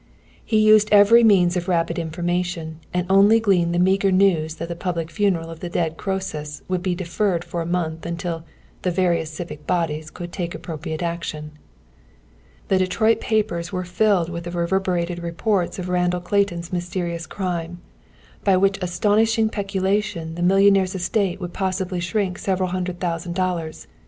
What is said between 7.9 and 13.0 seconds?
until the "various civic bodies" could "take appropriate action." The